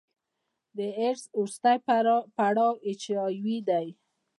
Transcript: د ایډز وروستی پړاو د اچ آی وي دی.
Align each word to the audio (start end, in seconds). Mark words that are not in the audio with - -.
د 0.77 0.79
ایډز 0.99 1.23
وروستی 1.37 1.77
پړاو 2.37 2.71
د 2.79 2.83
اچ 2.89 3.03
آی 3.25 3.35
وي 3.43 3.57
دی. 3.69 3.87